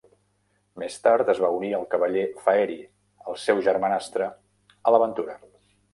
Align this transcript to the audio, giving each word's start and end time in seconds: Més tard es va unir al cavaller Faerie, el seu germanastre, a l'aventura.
Més 0.83 0.93
tard 1.07 1.27
es 1.33 1.41
va 1.43 1.51
unir 1.57 1.69
al 1.79 1.85
cavaller 1.91 2.23
Faerie, 2.45 2.89
el 3.33 3.39
seu 3.45 3.61
germanastre, 3.69 4.31
a 4.81 4.95
l'aventura. 4.97 5.37